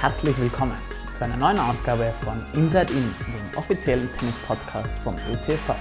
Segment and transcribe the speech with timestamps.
[0.00, 0.78] herzlich willkommen
[1.12, 5.74] zu einer neuen Ausgabe von Inside In, dem offiziellen Tennis-Podcast vom ÖTV.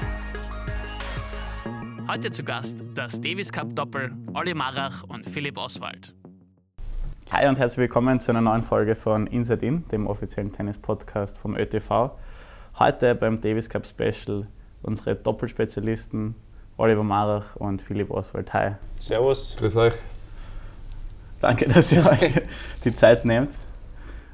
[2.05, 6.13] Heute zu Gast das Davis Cup Doppel Olli Marach und Philipp Oswald.
[7.31, 11.55] Hi und herzlich willkommen zu einer neuen Folge von Inside In, dem offiziellen Tennis-Podcast vom
[11.55, 12.11] ÖTV.
[12.77, 14.47] Heute beim Davis Cup Special
[14.81, 16.35] unsere Doppelspezialisten
[16.75, 18.51] Oliver Marach und Philipp Oswald.
[18.51, 18.71] Hi.
[18.99, 19.55] Servus.
[19.57, 19.93] Grüß euch.
[21.39, 22.33] Danke, dass ihr euch
[22.83, 23.57] die Zeit nehmt.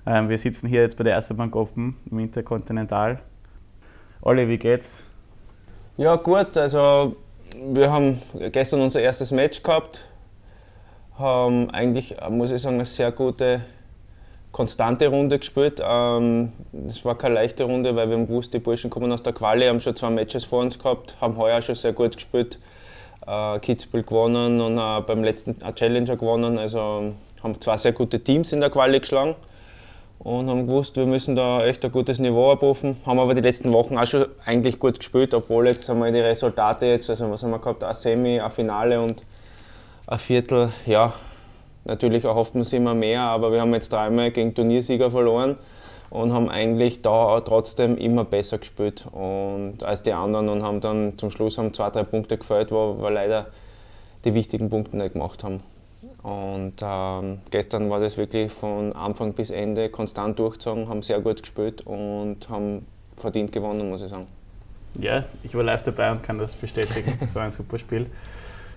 [0.07, 3.19] Ähm, wir sitzen hier jetzt bei der Erste Bank Open im Interkontinental.
[4.21, 4.97] Olli, wie geht's?
[5.97, 6.55] Ja, gut.
[6.57, 7.15] Also,
[7.73, 10.05] wir haben gestern unser erstes Match gehabt.
[11.17, 13.61] Haben eigentlich, muss ich sagen, eine sehr gute,
[14.51, 15.81] konstante Runde gespielt.
[15.83, 16.51] Ähm,
[16.87, 19.65] es war keine leichte Runde, weil wir haben gewusst, die Burschen kommen aus der Quali,
[19.65, 22.59] haben schon zwei Matches vor uns gehabt, haben heuer schon sehr gut gespielt.
[23.25, 26.59] Äh, Kitzbühel gewonnen und äh, beim letzten Challenger gewonnen.
[26.59, 29.35] Also haben zwei sehr gute Teams in der Quali geschlagen
[30.19, 32.95] und haben gewusst, wir müssen da echt ein gutes Niveau abrufen.
[33.05, 36.19] Haben aber die letzten Wochen auch schon eigentlich gut gespielt, obwohl jetzt haben wir die
[36.19, 39.21] Resultate jetzt, also was haben wir gehabt, ein Semi, ein Finale und
[40.07, 41.13] ein Viertel, ja,
[41.83, 45.57] natürlich erhofft man sich immer mehr, aber wir haben jetzt dreimal gegen Turniersieger verloren
[46.09, 51.17] und haben eigentlich da trotzdem immer besser gespielt und, als die anderen und haben dann
[51.17, 53.47] zum Schluss haben zwei, drei Punkte gefällt, wo wir leider
[54.23, 55.61] die wichtigen Punkte nicht gemacht haben.
[56.25, 61.43] Und ähm, gestern war das wirklich von Anfang bis Ende konstant durchgezogen, haben sehr gut
[61.43, 62.83] gespielt und haben
[63.15, 64.25] verdient gewonnen, muss ich sagen.
[64.99, 67.13] Ja, ich war live dabei und kann das bestätigen.
[67.21, 68.07] Es war ein super Spiel.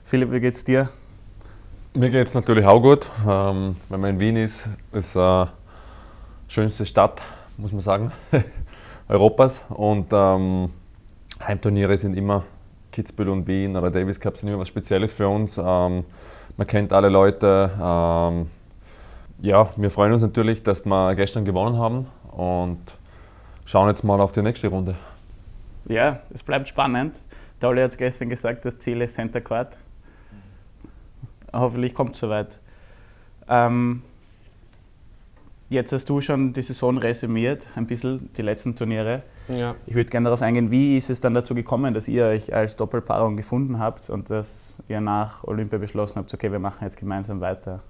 [0.05, 0.91] Philipp, wie geht's dir?
[1.95, 3.07] Mir geht es natürlich auch gut.
[3.27, 5.47] Ähm, wenn man in Wien ist, ist äh,
[6.49, 7.23] schönste Stadt,
[7.57, 8.13] muss man sagen,
[9.09, 9.65] Europas.
[9.71, 10.69] Und ähm,
[11.43, 12.45] Heimturniere sind immer
[12.93, 15.57] Kitzbühel und Wien oder Davis Cup sind immer was Spezielles für uns.
[15.57, 16.05] Ähm,
[16.59, 17.71] man kennt alle Leute.
[17.81, 18.51] Ähm,
[19.41, 22.81] ja, wir freuen uns natürlich, dass wir gestern gewonnen haben und
[23.65, 24.97] schauen jetzt mal auf die nächste Runde.
[25.87, 27.15] Ja, es bleibt spannend.
[27.63, 29.79] Der Olli hat es gestern gesagt, das Ziel ist Center Court.
[31.53, 32.61] Hoffentlich kommt es soweit.
[33.49, 34.03] Ähm,
[35.71, 39.23] jetzt hast du schon die Saison resümiert, ein bisschen die letzten Turniere.
[39.49, 39.75] Ja.
[39.87, 42.77] Ich würde gerne darauf eingehen, wie ist es dann dazu gekommen, dass ihr euch als
[42.77, 47.41] Doppelpaarung gefunden habt und dass ihr nach Olympia beschlossen habt, okay, wir machen jetzt gemeinsam
[47.41, 47.81] weiter?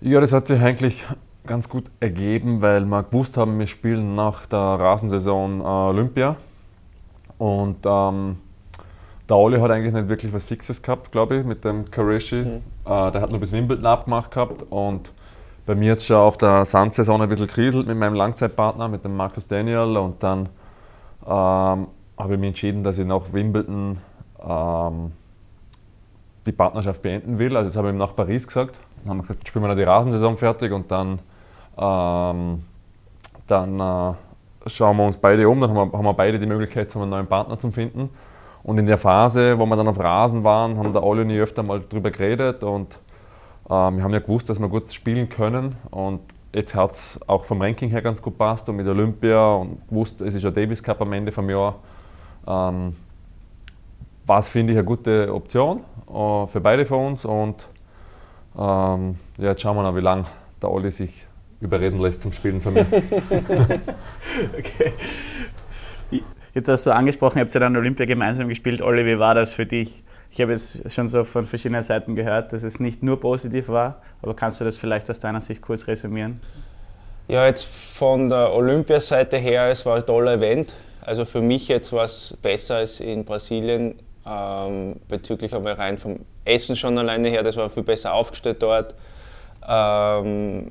[0.00, 1.04] Ja, das hat sich eigentlich
[1.46, 6.36] ganz gut ergeben, weil wir gewusst haben, wir spielen nach der Rasensaison äh, Olympia.
[7.38, 8.36] Und ähm,
[9.28, 12.42] der Oli hat eigentlich nicht wirklich was Fixes gehabt, glaube ich, mit dem Karishi.
[12.42, 12.62] Mhm.
[12.84, 14.64] Äh, der hat nur bis Wimbledon abgemacht gehabt.
[14.70, 15.12] Und
[15.66, 19.16] bei mir es schon auf der Sandsaison ein bisschen kriselt mit meinem Langzeitpartner, mit dem
[19.16, 19.96] Marcus Daniel.
[19.96, 20.48] Und dann
[21.26, 21.88] ähm,
[22.18, 23.98] habe ich mich entschieden, dass ich nach Wimbledon
[24.46, 25.12] ähm,
[26.44, 27.56] die Partnerschaft beenden will.
[27.56, 28.78] Also jetzt habe ich ihm nach Paris gesagt.
[29.02, 31.18] Dann haben wir gesagt, jetzt spielen wir noch die Rasensaison fertig und dann,
[31.78, 32.62] ähm,
[33.46, 34.14] dann äh,
[34.68, 35.60] schauen wir uns beide um.
[35.60, 38.10] Dann haben wir, haben wir beide die Möglichkeit, einen neuen Partner zu finden.
[38.62, 41.62] Und in der Phase, wo wir dann auf Rasen waren, haben Olli und ich öfter
[41.62, 42.98] mal drüber geredet und
[43.70, 45.76] ähm, wir haben ja gewusst, dass wir gut spielen können.
[45.90, 46.20] Und
[46.52, 50.20] jetzt hat es auch vom Ranking her ganz gut passt und mit Olympia und gewusst,
[50.20, 51.76] es ist ja Davis Cup am Ende vom Jahr.
[52.46, 52.94] Ähm,
[54.26, 57.24] war es, finde ich, eine gute Option äh, für beide von uns.
[57.24, 57.68] Und
[58.56, 60.24] ähm, ja, jetzt schauen wir mal, wie lange
[60.62, 61.26] der Olli sich
[61.60, 62.86] überreden lässt zum Spielen von mir.
[64.58, 64.92] Okay.
[66.54, 68.80] Jetzt hast du angesprochen, ihr habt ja dann Olympia gemeinsam gespielt.
[68.80, 70.04] Olli, wie war das für dich?
[70.34, 74.02] Ich habe jetzt schon so von verschiedenen Seiten gehört, dass es nicht nur positiv war,
[74.20, 76.40] aber kannst du das vielleicht aus deiner Sicht kurz resümieren?
[77.28, 80.74] Ja, jetzt von der Olympiaseite her, es war ein toller Event.
[81.02, 83.94] Also für mich jetzt war es besser als in Brasilien,
[84.26, 88.96] ähm, bezüglich aber rein vom Essen schon alleine her, das war viel besser aufgestellt dort.
[89.64, 90.66] Ähm,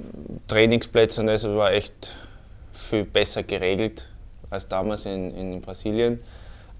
[0.45, 2.17] Trainingsplätze und das war echt
[2.73, 4.09] viel besser geregelt
[4.49, 6.19] als damals in, in Brasilien.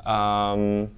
[0.05, 0.91] Ähm,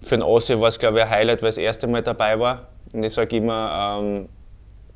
[0.00, 2.38] für den Ossi war es, glaube ich, ein Highlight, weil ich das erste Mal dabei
[2.38, 2.68] war.
[2.92, 4.28] Und ich sage immer, ähm,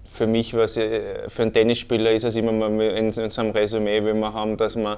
[0.05, 4.05] für mich, was, äh, für einen Tennisspieler ist es immer mal in, in seinem Resümee,
[4.05, 4.97] wenn wir haben, dass man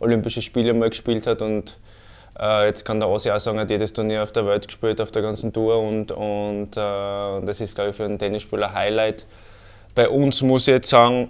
[0.00, 1.78] Olympische Spiele mal gespielt hat und
[2.38, 5.00] äh, jetzt kann der Ossi auch sagen, er hat jedes Turnier auf der Welt gespielt,
[5.00, 8.74] auf der ganzen Tour und, und äh, das ist, glaube ich, für einen Tennisspieler ein
[8.74, 9.26] Highlight.
[9.94, 11.28] Bei uns muss ich jetzt sagen,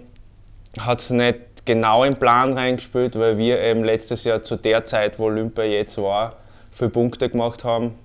[0.78, 5.19] hat es nicht genau im Plan reingespielt, weil wir eben letztes Jahr zu der Zeit,
[5.19, 6.37] wo Olympia jetzt war,
[6.72, 7.99] viele Punkte gemacht haben.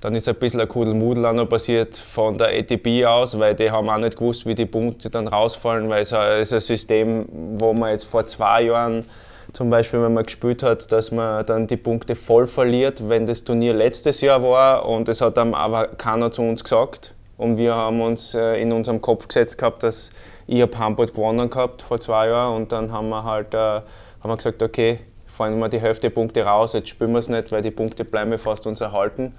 [0.00, 3.70] Dann ist ein bisschen ein Kudelmudel auch noch passiert von der ATP aus, weil die
[3.70, 7.26] haben auch nicht gewusst, wie die Punkte dann rausfallen, weil es ist ein System,
[7.58, 9.04] wo man jetzt vor zwei Jahren
[9.52, 13.42] zum Beispiel, wenn man gespielt hat, dass man dann die Punkte voll verliert, wenn das
[13.42, 17.14] Turnier letztes Jahr war und das hat dann aber keiner zu uns gesagt.
[17.36, 20.10] Und wir haben uns äh, in unserem Kopf gesetzt gehabt, dass
[20.46, 23.84] ich habe Hamburg gewonnen gehabt vor zwei Jahren und dann haben wir halt äh, haben
[24.24, 27.62] wir gesagt, okay, fallen wir die Hälfte Punkte raus, jetzt spielen wir es nicht, weil
[27.62, 29.32] die Punkte bleiben fast uns erhalten.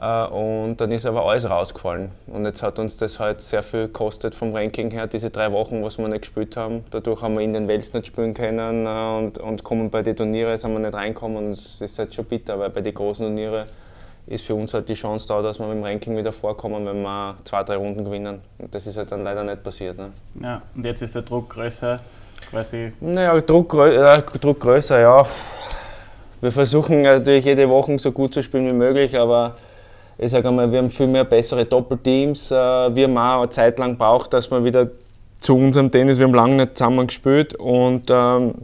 [0.00, 2.10] Äh, und dann ist aber alles rausgefallen.
[2.26, 5.82] Und jetzt hat uns das halt sehr viel gekostet vom Ranking her, diese drei Wochen,
[5.82, 6.84] was wir nicht gespielt haben.
[6.90, 10.16] Dadurch haben wir in den Wels nicht spielen können äh, und, und kommen bei den
[10.16, 11.36] Turnieren, sind wir nicht reinkommen.
[11.36, 13.66] Und es ist halt schon bitter, weil bei den großen Turnieren
[14.26, 17.02] ist für uns halt die Chance da, dass wir mit dem Ranking wieder vorkommen, wenn
[17.02, 18.40] wir zwei, drei Runden gewinnen.
[18.58, 19.98] Und das ist halt dann leider nicht passiert.
[19.98, 20.10] Ne?
[20.40, 22.00] Ja, und jetzt ist der Druck größer,
[22.50, 22.92] quasi.
[23.00, 25.26] Naja, Druck, äh, Druck größer, ja.
[26.40, 29.54] Wir versuchen natürlich jede Woche so gut zu spielen wie möglich, aber
[30.22, 32.50] ich sage einmal, wir haben viel mehr bessere Doppelteams.
[32.50, 34.88] Äh, wir haben auch eine Zeit lang braucht, dass wir wieder
[35.40, 38.54] zu unserem Tennis, wir haben lange nicht zusammen gespielt und ähm,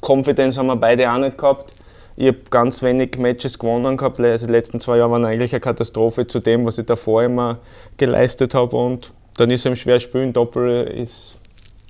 [0.00, 1.74] Confidence haben wir beide auch nicht gehabt.
[2.14, 4.20] Ich habe ganz wenig Matches gewonnen gehabt.
[4.20, 7.58] Also die letzten zwei Jahre waren eigentlich eine Katastrophe zu dem, was ich davor immer
[7.96, 8.76] geleistet habe.
[8.76, 10.32] Und dann ist es eben schwer spielen.
[10.32, 11.34] Doppel ist,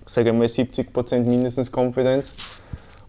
[0.06, 2.32] sage ich mal, 70% mindestens Confidence.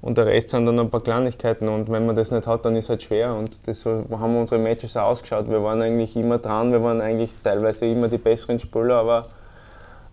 [0.04, 1.70] Und der Rest sind dann ein paar Kleinigkeiten.
[1.70, 3.34] Und wenn man das nicht hat, dann ist es halt schwer.
[3.34, 5.50] Und das haben unsere Matches auch ausgeschaut.
[5.50, 6.74] Wir waren eigentlich immer dran.
[6.74, 8.98] Wir waren eigentlich teilweise immer die besseren Spieler.
[8.98, 9.24] Aber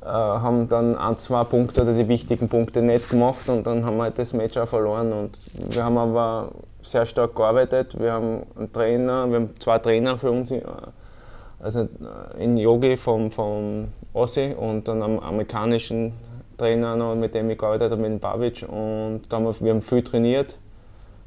[0.02, 3.48] äh, haben dann ein, zwei Punkte oder die wichtigen Punkte nicht gemacht.
[3.48, 5.12] Und dann haben wir halt das Match auch verloren.
[5.12, 5.40] Und
[5.74, 6.52] wir haben aber
[6.84, 7.98] sehr stark gearbeitet.
[7.98, 10.62] Wir haben einen Trainer, wir haben zwei Trainer für uns, äh,
[11.58, 16.12] also äh, in Yogi vom, vom Ossi und dann einen amerikanischen
[16.60, 18.66] Trainer noch, mit dem ich gearbeitet habe, mit dem Babic.
[18.68, 20.56] Und da haben wir, wir haben viel trainiert.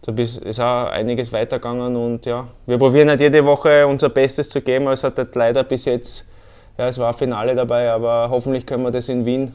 [0.06, 4.62] Da ist auch einiges weitergegangen und ja, wir probieren halt jede Woche unser Bestes zu
[4.62, 4.88] geben.
[4.90, 6.28] Es hat halt leider bis jetzt,
[6.78, 9.54] ja, es war ein Finale dabei, aber hoffentlich können wir das in Wien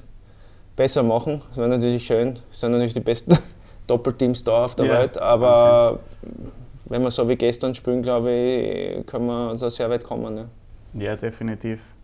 [0.75, 1.43] besser machen.
[1.49, 2.39] Das wäre natürlich schön.
[2.49, 3.37] Das sind natürlich die besten
[3.87, 6.53] Doppelteams da auf der ja, Welt, aber Wahnsinn.
[6.87, 10.35] wenn wir so wie gestern spielen, glaube ich, können wir uns auch sehr weit kommen.
[10.35, 10.49] Ne?
[10.95, 11.95] Ja, definitiv.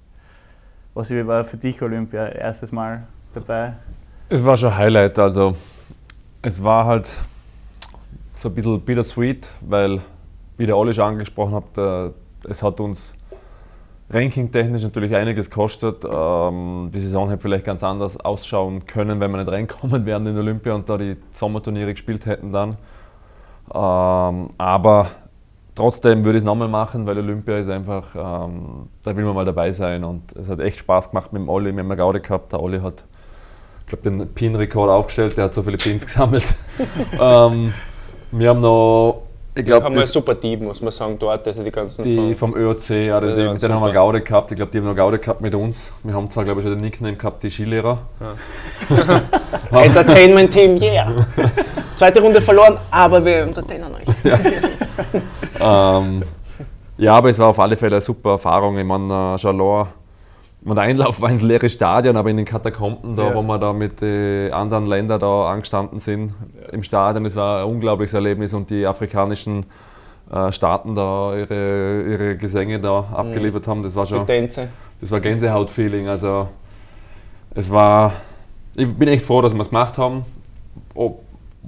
[0.92, 2.28] Was war für dich Olympia?
[2.28, 3.74] Erstes Mal dabei?
[4.28, 5.18] Es war schon ein Highlight.
[5.18, 5.52] Also,
[6.42, 7.12] es war halt
[8.36, 10.00] so ein bisschen bittersweet, weil,
[10.56, 12.10] wie der Olli schon angesprochen hat, äh,
[12.48, 13.14] es hat uns
[14.10, 16.04] ranking-technisch natürlich einiges kostet.
[16.04, 20.36] Ähm, die Saison hätte vielleicht ganz anders ausschauen können, wenn wir nicht reinkommen wären in
[20.36, 22.76] Olympia und da die Sommerturniere gespielt hätten dann.
[23.72, 25.06] Ähm, aber
[25.74, 29.44] trotzdem würde ich es nochmal machen, weil Olympia ist einfach, ähm, da will man mal
[29.44, 31.70] dabei sein und es hat echt Spaß gemacht mit dem Olli.
[31.70, 33.04] Haben eine Gaude gehabt, der Olli hat
[33.84, 36.56] ich glaube, den Pin-Rekord aufgestellt, der hat so viele Pins gesammelt.
[37.20, 37.74] ähm,
[38.32, 39.22] wir haben noch
[39.56, 42.02] ich glaube, haben wir ein super Team, muss man sagen, dort, also die ganzen.
[42.02, 44.50] Die vom ÖOC, ja, das die, den haben wir Gaude gehabt.
[44.50, 45.92] Ich glaube, die haben noch Gaude gehabt mit uns.
[46.02, 47.98] Wir haben zwar, glaube ich, schon den Nickname gehabt, die Skilehrer.
[48.90, 49.80] Ja.
[49.80, 51.06] Entertainment Team, yeah!
[51.94, 54.04] Zweite Runde verloren, aber wir entertainen euch.
[55.60, 55.98] Ja.
[55.98, 56.22] ähm,
[56.96, 58.76] ja, aber es war auf alle Fälle eine super Erfahrung.
[58.78, 59.88] Ich meine, Jalor
[60.64, 63.34] der Einlauf war ins leere Stadion, aber in den Katakomben, da, ja.
[63.34, 66.32] wo wir da mit den anderen Ländern da angestanden sind
[66.72, 69.66] im Stadion, das war ein unglaubliches Erlebnis und die afrikanischen
[70.32, 73.14] äh, Staaten da ihre, ihre Gesänge da mhm.
[73.14, 74.20] abgeliefert haben, das war schon.
[74.20, 74.68] Die Tänze.
[75.00, 76.08] Das war Gänsehaut-Feeling.
[76.08, 76.48] Also
[77.54, 78.12] es war.
[78.74, 80.24] Ich bin echt froh, dass wir es gemacht haben.
[80.94, 81.22] Ob,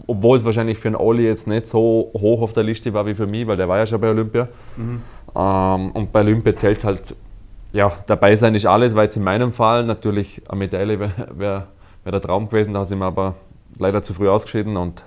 [0.06, 3.14] obwohl es wahrscheinlich für einen Olli jetzt nicht so hoch auf der Liste war wie
[3.14, 4.48] für mich, weil der war ja schon bei Olympia.
[4.76, 5.02] Mhm.
[5.37, 7.14] Ähm, und bei Olympia zählt halt
[7.76, 11.67] ja, dabei sein ist alles, weil jetzt in meinem Fall natürlich eine Medaille wäre wär,
[12.05, 13.34] wär der Traum gewesen, da sind wir aber
[13.79, 15.05] leider zu früh ausgeschieden und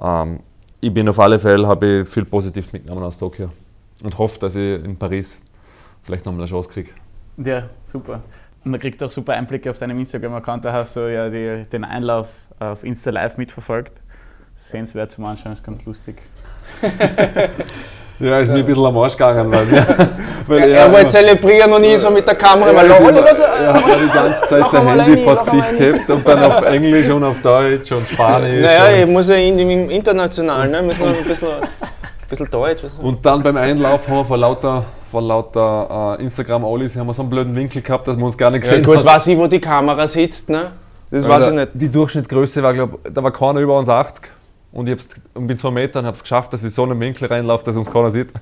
[0.00, 0.40] ähm,
[0.80, 3.50] ich bin auf alle Fälle, habe ich viel Positives mitgenommen aus Tokio
[4.02, 5.38] und hoffe, dass ich in Paris
[6.00, 6.92] vielleicht nochmal eine Chance kriege.
[7.36, 8.22] Ja, super.
[8.64, 11.84] Und man kriegt auch super Einblicke auf deinem Instagram-Account, da hast du ja die, den
[11.84, 14.00] Einlauf auf Insta Live mitverfolgt.
[14.54, 16.22] Sehenswert zum Anschauen, ist ganz lustig.
[18.20, 19.50] Ja, ist mir ein bisschen am Arsch gegangen.
[19.50, 19.66] Weil,
[20.46, 23.04] weil er, er wollte zelebrieren und ich so mit der Kamera so.
[23.44, 27.22] Er hat die ganze Zeit sein Handy vors Gesicht gehabt und dann auf Englisch und
[27.22, 28.60] auf Deutsch und Spanisch.
[28.60, 32.82] Naja, ich muss ja in, im Internationalen, ne, müssen wir ein bisschen, ein bisschen Deutsch.
[33.00, 37.22] Und dann beim Einlauf haben wir vor lauter, vor lauter uh, Instagram-Olis haben wir so
[37.22, 38.90] einen blöden Winkel gehabt, dass wir uns gar nicht gesehen haben.
[38.90, 40.72] Ja, gut, weiß ich, wo die Kamera sitzt, ne?
[41.10, 41.68] Das weiß ich nicht.
[41.74, 44.37] Die Durchschnittsgröße war, glaube da war keiner über uns 80.
[44.70, 44.98] Und ich
[45.34, 47.90] bin zwei Meter und habe es geschafft, dass ich so einen Winkel reinlaufe, dass uns
[47.90, 48.32] keiner sieht.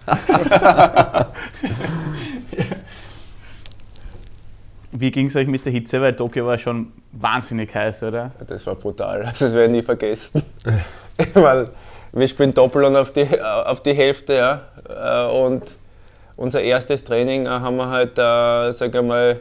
[4.92, 6.00] Wie ging es euch mit der Hitze?
[6.00, 8.32] Weil Tokio war schon wahnsinnig heiß, oder?
[8.46, 9.22] Das war brutal.
[9.22, 10.42] Also das werde ich nie vergessen.
[11.34, 11.68] Weil
[12.12, 15.26] wir spielen Doppel und auf die, auf die Hälfte, ja.
[15.28, 15.76] Und
[16.36, 19.38] unser erstes Training haben wir halt, äh, sag ich mal,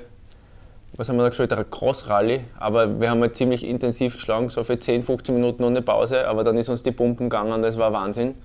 [0.98, 4.64] was haben wir da gespielt, eine Cross-Rallye, aber wir haben halt ziemlich intensiv geschlagen, so
[4.64, 7.92] für 10, 15 Minuten ohne Pause, aber dann ist uns die Pumpen gegangen, das war
[7.92, 8.36] Wahnsinn.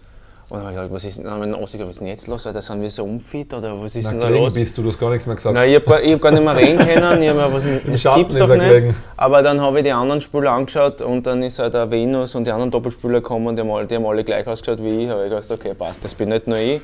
[0.49, 2.27] Und dann habe ich gesagt, was ist, dann haben wir gesagt, was ist denn jetzt
[2.27, 2.45] los?
[2.45, 4.55] Alter, sind wir so unfit oder was ist Na, denn da los?
[4.55, 5.55] bist du, du hast gar nichts mehr gesagt.
[5.55, 7.23] Nein, ich habe gar, hab gar nicht mehr reden können.
[7.23, 8.59] Ich hab mir, was, das Schatten gibt's doch nicht.
[8.59, 8.97] gelegen.
[9.17, 12.49] Aber dann habe ich die anderen Spieler angeschaut und dann ist halt der Venus und
[12.49, 15.11] die anderen Doppelspieler gekommen und die haben alle, die haben alle gleich ausgeschaut wie ich.
[15.13, 16.81] Aber ich gedacht, okay, passt, das bin nicht nur ich.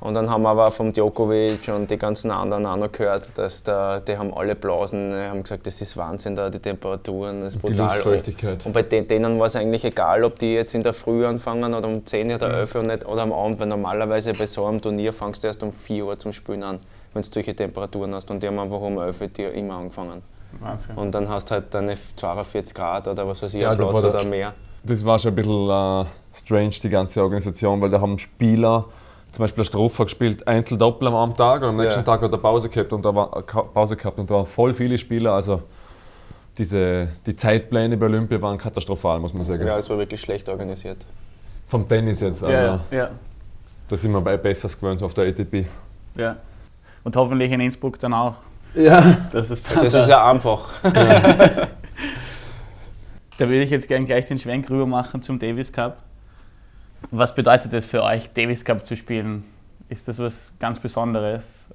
[0.00, 3.64] Und dann haben wir aber vom Djokovic und die ganzen anderen auch noch gehört, dass
[3.64, 7.56] da, die haben alle Blasen, die haben gesagt, das ist Wahnsinn da, die Temperaturen, das
[7.56, 8.22] ist Die brutal.
[8.64, 11.74] Und bei den, denen war es eigentlich egal, ob die jetzt in der Früh anfangen
[11.74, 14.80] oder um 10 oder 11 Uhr nicht, oder am Abend, weil normalerweise bei so einem
[14.80, 16.78] Turnier fangst du erst um 4 Uhr zum Spielen an,
[17.12, 18.30] wenn du solche Temperaturen hast.
[18.30, 20.22] Und die haben einfach um 11 Uhr die immer angefangen.
[20.60, 20.96] Wahnsinn.
[20.96, 23.88] Und dann hast du halt deine 42 Grad oder was weiß ich, Ja, am also
[23.88, 24.54] Platz oder mehr.
[24.84, 28.86] Das war schon ein bisschen äh, strange, die ganze Organisation, weil da haben Spieler,
[29.32, 32.04] zum Beispiel Stroff hat gespielt, Einzeldoppel am einen Tag und am nächsten Ja.
[32.06, 34.96] Tag hat er Pause gehabt und da war Pause gehabt und da waren voll viele
[34.98, 35.32] Spieler.
[35.32, 35.62] Also
[36.56, 39.66] diese, die Zeitpläne bei Olympia waren katastrophal, muss man sagen.
[39.66, 41.06] Ja, es war wirklich schlecht organisiert.
[41.68, 42.42] Vom Tennis jetzt.
[42.42, 43.10] Also ja, ja,
[43.88, 45.66] da sind wir bei Besseres gewöhnt auf der ATP.
[46.16, 46.36] ja.
[47.04, 48.34] Und hoffentlich in Innsbruck dann auch.
[48.74, 49.18] Ja.
[49.32, 50.68] Das ist Das da, ist ja einfach.
[50.82, 51.68] da
[53.38, 55.96] würde ich jetzt gerne gleich den Schwenk rüber machen zum Davis Cup.
[57.10, 59.44] Was bedeutet es für euch, Davis Cup zu spielen?
[59.88, 61.66] Ist das was ganz Besonderes?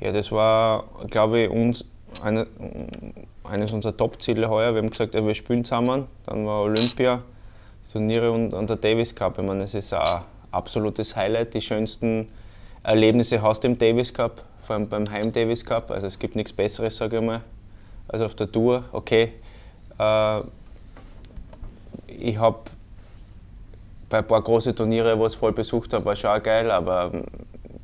[0.00, 1.84] Ja, das war, glaube ich, uns
[2.22, 2.46] eine,
[3.44, 4.74] eines unserer Top-Ziele heuer.
[4.74, 6.06] Wir haben gesagt, ja, wir spielen zusammen.
[6.26, 7.22] Dann war Olympia,
[7.92, 9.38] Turniere und, und der Davis Cup.
[9.38, 11.54] Ich meine, es ist ein absolutes Highlight.
[11.54, 12.28] Die schönsten
[12.82, 15.90] Erlebnisse hast du im Davis Cup, vor allem beim Heim-Davis Cup.
[15.90, 17.42] Also es gibt nichts Besseres, sage ich mal,
[18.08, 18.84] als auf der Tour.
[18.92, 19.32] Okay,
[19.98, 20.40] äh,
[22.06, 22.58] ich habe
[24.14, 26.70] bei ein paar großen Turniere, wo ich es voll besucht habe, war schon auch geil,
[26.70, 27.10] aber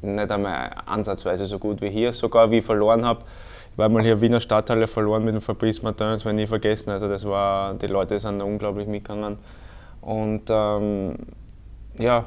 [0.00, 2.12] nicht einmal ansatzweise so gut wie hier.
[2.12, 3.24] Sogar wie ich verloren habe.
[3.72, 6.46] Ich war mal hier Wiener Stadthalle verloren mit dem Fabrice Martin, das werde ich nie
[6.46, 6.90] vergessen.
[6.90, 9.38] Also das war, die Leute sind da unglaublich mitgegangen.
[10.02, 11.16] Und ähm,
[11.98, 12.24] ja,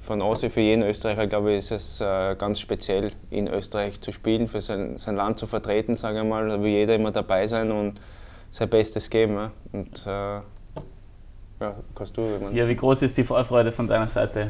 [0.00, 4.12] von außen für jeden Österreicher, glaube ich, ist es äh, ganz speziell, in Österreich zu
[4.12, 6.46] spielen, für sein, sein Land zu vertreten, sage ich mal.
[6.46, 7.98] Da will jeder immer dabei sein und
[8.50, 9.36] sein Bestes geben.
[9.36, 9.50] Ja.
[9.72, 10.40] Und äh,
[11.60, 14.48] ja, kannst du, ich Ja, wie groß ist die Vorfreude von deiner Seite?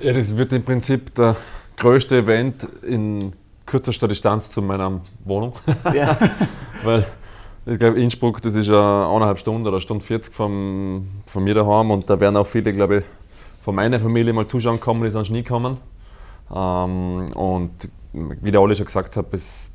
[0.00, 1.36] Ja, das wird im Prinzip der
[1.76, 3.32] größte Event in
[3.66, 5.54] kürzester Distanz zu meiner Wohnung.
[5.94, 6.16] Ja.
[6.84, 7.06] Weil
[7.64, 11.92] ich glaube, Innsbruck, das ist ja eineinhalb Stunden oder Stunde 40 vom, von mir daheim
[11.92, 13.04] und da werden auch viele, glaube ich,
[13.62, 15.76] von meiner Familie mal zuschauen kommen, die sonst nie kommen.
[16.52, 17.70] Ähm, und
[18.12, 19.70] wie der Olli schon gesagt hat, das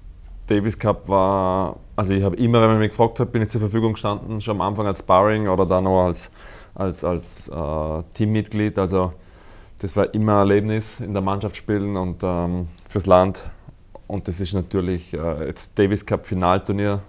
[0.48, 3.62] Davis Cup war, also ich habe immer, wenn man mich gefragt hat, bin ich zur
[3.62, 6.30] Verfügung gestanden, schon am Anfang als Sparring oder dann auch als,
[6.78, 8.78] als, als äh, Teammitglied.
[8.78, 9.14] Also
[9.80, 13.44] das war immer ein Erlebnis in der Mannschaft spielen und ähm, fürs Land.
[14.08, 17.02] Und das ist natürlich äh, jetzt Davis Cup Finalturnier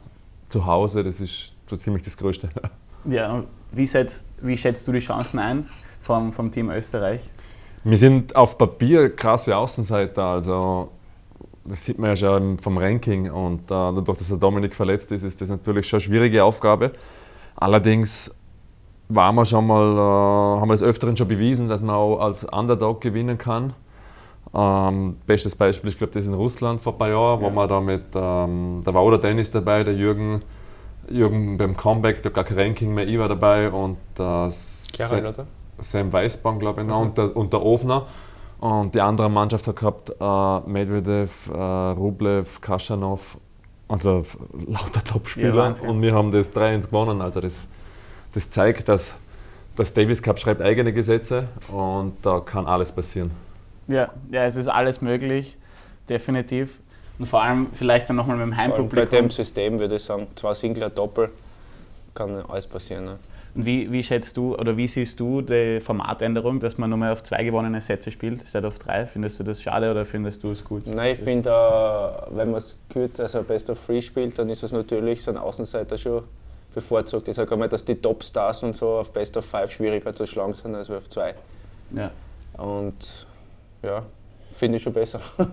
[0.48, 2.48] zu Hause, das ist so ziemlich das Größte.
[3.04, 5.68] ja wie, schätzt, wie schätzt du die Chancen ein
[6.00, 7.30] vom, vom Team Österreich?
[7.84, 10.90] Wir sind auf Papier krasse Außenseiter, also
[11.64, 15.22] das sieht man ja schon vom Ranking und äh, dadurch, dass der Dominik verletzt ist,
[15.22, 16.92] ist das natürlich schon eine schwierige Aufgabe.
[17.56, 18.34] Allerdings
[19.08, 22.44] waren wir schon mal, äh, haben wir des Öfteren schon bewiesen, dass man auch als
[22.44, 23.72] Underdog gewinnen kann.
[24.54, 27.50] Ähm, bestes Beispiel, ich glaube, das ist in Russland vor ein paar Jahren, wo Ja.
[27.50, 30.42] man da mit, ähm, da war auch der Dennis dabei, der Jürgen,
[31.10, 35.46] Jürgen beim Comeback, ich glaube gar kein Ranking mehr, ich war dabei und äh, oder?
[35.80, 38.06] Sam Weißbaum, glaube ich, noch, und, der, und der Ofner.
[38.60, 41.56] Und die andere Mannschaft hat gehabt äh, Medvedev, äh,
[41.92, 43.38] Rublev, Kaschanov,
[43.86, 44.22] also
[44.66, 45.54] lauter Ja, Topspieler.
[45.56, 45.88] Wahnsinn.
[45.88, 47.20] und wir haben das 3-1 gewonnen.
[47.22, 47.68] Also das,
[48.34, 49.16] das zeigt, dass
[49.76, 53.30] das Davis Cup schreibt eigene Gesetze und da kann alles passieren.
[53.86, 55.56] Ja, ja, es ist alles möglich,
[56.08, 56.80] definitiv.
[57.18, 59.10] Und vor allem vielleicht dann nochmal mit dem allem bei Heimpublikum.
[59.10, 61.30] dem System würde ich sagen, zwei Singler, Doppel,
[62.14, 63.04] kann alles passieren.
[63.06, 63.18] Ne?
[63.54, 67.12] Und Wie, wie schätzt du oder wie siehst du die Formatänderung, dass man nur mehr
[67.12, 69.06] auf zwei gewonnene Sätze spielt, statt auf drei?
[69.06, 70.86] Findest du das schade oder findest du es gut?
[70.86, 74.62] Nein, ich finde, äh, wenn man es gut, also Best of Three spielt, dann ist
[74.62, 76.24] es natürlich so ein Außenseiter schon
[76.74, 77.28] bevorzugt.
[77.28, 80.54] Ich sage einmal, dass die Topstars und so auf Best of Five schwieriger zu schlagen
[80.54, 81.34] sind als auf zwei.
[81.90, 82.10] Ja.
[82.56, 83.26] Und
[83.82, 84.02] ja,
[84.52, 85.20] finde ich schon besser.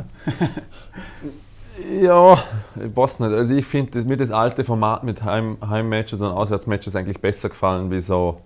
[2.02, 2.34] Ja,
[2.76, 3.34] ich weiß nicht.
[3.34, 7.92] Also ich finde mir das alte Format mit Heim, Heimmatches und Auswärtsmatches eigentlich besser gefallen
[7.92, 8.40] wie so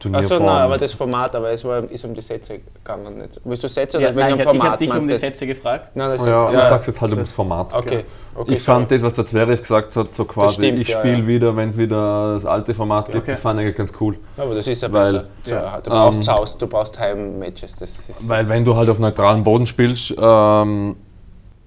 [0.00, 0.44] Achso, Turnierform.
[0.44, 3.18] nein, aber das Format, aber es war, ist um die Sätze gegangen.
[3.18, 3.40] Nicht.
[3.44, 4.66] Willst du Sätze Ja, oder wegen nein, dem ich, ich Format?
[4.66, 5.20] habe dich um die das?
[5.20, 5.90] Sätze gefragt.
[5.96, 7.74] Nein, das ja, ja, ich sag's jetzt halt ums Format.
[7.74, 8.04] Okay,
[8.36, 11.18] okay ich fand das, was der Zverev gesagt hat, so quasi, stimmt, ich ja, spiele
[11.18, 11.26] ja.
[11.26, 13.32] wieder, wenn es wieder das alte Format gibt, Okay.
[13.32, 14.16] das fand ich eigentlich ganz cool.
[14.36, 15.24] aber das ist ja Weil- besser.
[15.46, 17.76] Ja, du brauchst ähm, Zaus, du brauchst Heimmatches.
[17.76, 20.94] Das ist, Weil wenn du halt auf neutralem Boden spielst, ähm,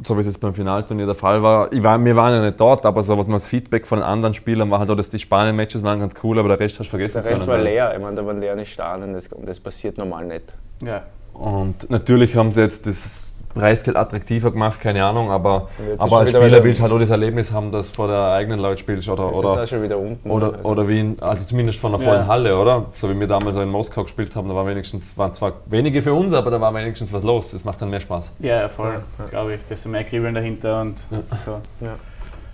[0.03, 2.60] so wie es jetzt beim Finalturnier der Fall war, ich war, wir waren ja nicht
[2.60, 5.10] dort, aber so was man das Feedback von den anderen Spielern war halt auch, dass
[5.10, 7.22] die Spanien-Matches waren ganz cool, aber der Rest hast du vergessen.
[7.24, 7.93] Der Rest können, war leer.
[7.93, 10.55] Ich meine, da waren leere Stadien das, und das passiert normal nicht.
[10.84, 11.03] Ja.
[11.34, 16.63] Und natürlich haben sie jetzt das Preisgeld attraktiver gemacht, keine Ahnung, aber, aber als Spieler
[16.63, 19.34] willst du halt auch das Erlebnis haben, dass du vor der eigenen Leute spielst oder,
[19.34, 20.29] oder, er schon wieder unten.
[20.29, 22.27] oder, Also, oder wie in, also zumindest von einer vollen Ja.
[22.27, 22.86] Halle, oder?
[22.93, 26.13] So wie wir damals in Moskau gespielt haben, da war wenigstens, waren zwar wenige für
[26.13, 27.51] uns, aber da war wenigstens was los.
[27.51, 28.34] Das macht dann mehr Spaß.
[28.39, 29.65] Ja, voll, glaube ich.
[29.65, 31.62] Desto mehr Kribbeln dahinter und so.
[31.81, 31.96] Ja.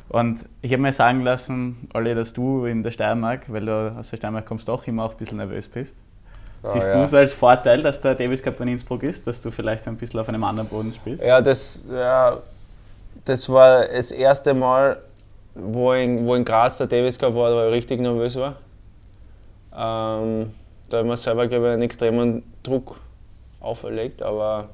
[0.09, 4.09] Und ich habe mir sagen lassen, Olli, dass du in der Steiermark, weil du aus
[4.09, 5.97] der Steiermark kommst, auch immer auch ein bisschen nervös bist.
[6.67, 7.03] Siehst Ah, du ja.
[7.03, 10.19] es als Vorteil, dass der Davis Cup in Innsbruck ist, dass du vielleicht ein bisschen
[10.19, 11.23] auf einem anderen Boden spielst?
[11.23, 12.37] Ja, das, ja,
[13.25, 14.97] das war das erste Mal,
[15.55, 18.55] wo in, wo in Graz der Davis Cup war, wo ich richtig nervös war.
[19.75, 20.53] Ähm,
[20.89, 22.99] da hat man selber, glaube ich, einen extremen Druck
[23.59, 24.69] auferlegt, aber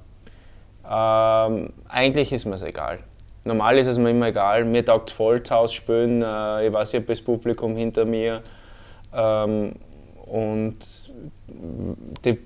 [0.90, 3.00] ähm, eigentlich ist mir es egal.
[3.46, 4.64] Normal ist es mir immer egal.
[4.64, 6.22] Mir taugt voll zu Hause spielen.
[6.22, 8.42] Äh, ich weiß, ich habe das Publikum hinter mir.
[9.14, 9.74] Ähm,
[10.26, 10.78] und
[12.26, 12.38] die,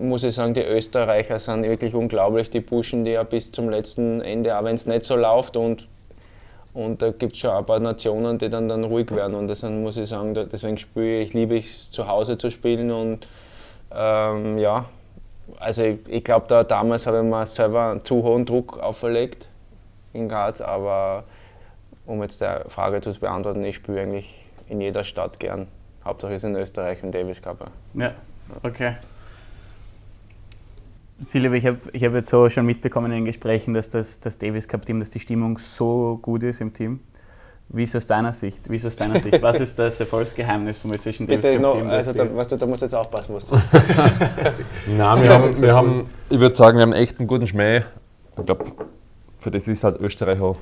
[0.00, 2.50] muss ich sagen, die Österreicher sind wirklich unglaublich.
[2.50, 5.56] Die pushen die ja bis zum letzten Ende, auch wenn es nicht so läuft.
[5.56, 5.88] Und,
[6.74, 9.34] und da gibt es schon ein paar Nationen, die dann, dann ruhig werden.
[9.34, 12.90] Und deswegen muss ich sagen, deswegen spiele ich, liebe ich es zu Hause zu spielen.
[12.90, 13.28] Und
[13.94, 14.86] ähm, ja,
[15.58, 19.48] also ich, ich glaube, da damals habe ich mir selber einen zu hohen Druck auferlegt
[20.12, 20.60] in Graz.
[20.60, 21.24] Aber
[22.06, 25.68] um jetzt die Frage zu beantworten, ich spiele eigentlich in jeder Stadt gern.
[26.04, 27.70] Hauptsache ist in Österreich im Davis Cup.
[27.94, 28.14] Ja,
[28.62, 28.96] okay.
[31.26, 34.36] Philipp, ich habe ich hab jetzt so schon mitbekommen in den Gesprächen, dass das, das
[34.38, 37.00] Davis Cup Team, dass die Stimmung so gut ist im Team.
[37.68, 38.70] Wie ist aus deiner Sicht?
[38.70, 39.42] Wie ist aus deiner Sicht?
[39.42, 41.88] Was ist das Erfolgsgeheimnis vom österreichischen Davis Bitte, Cup no, Team?
[41.88, 43.72] also dass da, weißt du, da musst du jetzt aufpassen, was du sagst.
[44.86, 47.82] Nein, wir haben, wir haben, ich würde sagen, wir haben echt einen guten Schmäh.
[48.38, 48.64] Ich glaube,
[49.38, 50.58] für das ist halt Österreich auch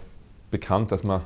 [0.51, 1.23] bekannt, dass wir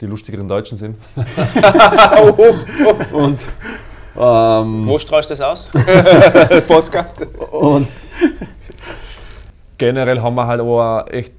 [0.00, 0.96] die lustigeren Deutschen sind.
[3.12, 3.44] und,
[4.18, 5.70] ähm, Wo strahlst du das aus?
[6.66, 7.26] Podcast.
[7.50, 7.88] und
[9.78, 11.32] generell haben wir halt auch eine echt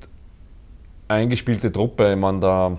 [1.07, 2.13] eingespielte Truppe.
[2.13, 2.77] Ich meine, der,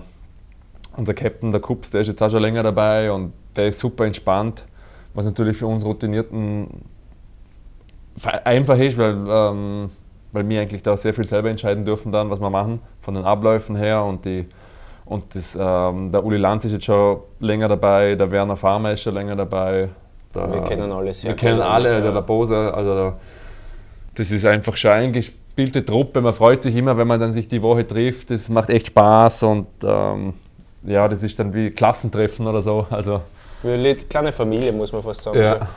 [0.95, 4.05] unser Captain, der Kups, der ist jetzt auch schon länger dabei und der ist super
[4.05, 4.65] entspannt,
[5.13, 6.67] was natürlich für uns Routinierten
[8.43, 9.89] einfach ist, weil, ähm,
[10.31, 13.25] weil wir eigentlich da sehr viel selber entscheiden dürfen dann, was wir machen, von den
[13.25, 14.47] Abläufen her und die
[15.09, 19.01] und das, ähm, der Uli Lanz ist jetzt schon länger dabei, der Werner Farmer ist
[19.01, 19.89] schon länger dabei.
[20.35, 22.13] Der, Wir kennen alle sehr Wir kennen alle, also ja.
[22.13, 23.17] der Bose, also der,
[24.15, 26.21] das ist einfach schon eingespielte Truppe.
[26.21, 28.31] Man freut sich immer, wenn man dann sich die Woche trifft.
[28.31, 30.33] Das macht echt Spaß und ähm,
[30.83, 32.85] ja, das ist dann wie Klassentreffen oder so.
[32.89, 33.21] Also
[33.63, 35.39] eine kleine Familie, muss man fast sagen.
[35.39, 35.67] ja,